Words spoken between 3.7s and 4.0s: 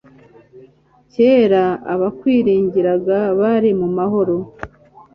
mu